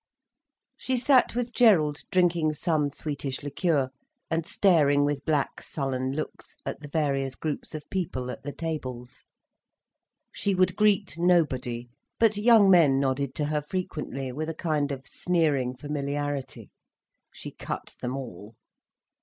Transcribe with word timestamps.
She 0.77 0.97
sat 0.97 1.35
with 1.35 1.53
Gerald 1.53 1.99
drinking 2.09 2.53
some 2.53 2.89
sweetish 2.89 3.43
liqueur, 3.43 3.91
and 4.31 4.47
staring 4.47 5.03
with 5.05 5.23
black, 5.25 5.61
sullen 5.61 6.13
looks 6.13 6.57
at 6.65 6.79
the 6.81 6.87
various 6.87 7.35
groups 7.35 7.75
of 7.75 7.87
people 7.91 8.31
at 8.31 8.41
the 8.41 8.51
tables. 8.51 9.25
She 10.31 10.55
would 10.55 10.75
greet 10.75 11.19
nobody, 11.19 11.87
but 12.17 12.35
young 12.35 12.67
men 12.67 12.99
nodded 12.99 13.35
to 13.35 13.45
her 13.45 13.61
frequently, 13.61 14.31
with 14.31 14.49
a 14.49 14.55
kind 14.55 14.91
of 14.91 15.07
sneering 15.07 15.75
familiarity. 15.75 16.71
She 17.31 17.51
cut 17.51 17.95
them 18.01 18.17
all. 18.17 18.55